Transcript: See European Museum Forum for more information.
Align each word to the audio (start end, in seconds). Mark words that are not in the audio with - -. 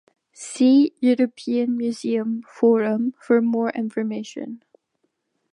See 0.33 0.93
European 0.99 1.77
Museum 1.77 2.41
Forum 2.49 3.13
for 3.19 3.39
more 3.39 3.69
information. 3.69 4.63